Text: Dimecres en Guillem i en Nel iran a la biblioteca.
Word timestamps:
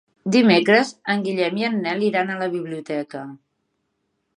Dimecres 0.35 0.93
en 1.15 1.21
Guillem 1.27 1.61
i 1.61 1.67
en 1.69 1.79
Nel 1.85 2.03
iran 2.09 2.33
a 2.33 2.39
la 2.43 2.51
biblioteca. 2.59 3.27